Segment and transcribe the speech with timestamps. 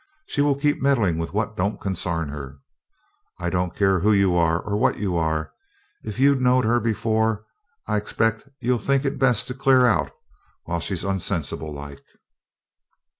[0.25, 2.57] She will keep meddling with what don't consarn her.
[3.37, 5.53] I don't care who yer are or what yer are.
[6.01, 7.45] If you knowed her afore,
[7.85, 9.85] I expect ye'll think it best to clear
[10.63, 12.01] while she's unsensible like.'